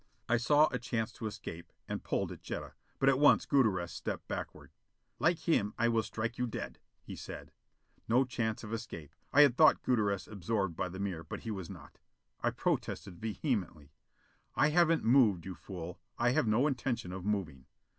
[0.27, 2.73] I saw a chance to escape, and pulled at Jetta.
[2.97, 4.71] But at once Gutierrez stepped backward.
[5.19, 7.51] "Like him I will strike you dead!" he said.
[8.07, 9.13] No chance of escape.
[9.31, 11.99] I had thought Gutierrez absorbed by the mirror, but he was not.
[12.41, 13.91] I protested vehemently:
[14.55, 15.99] "I haven't moved, you fool.
[16.17, 17.67] I have no intention of moving."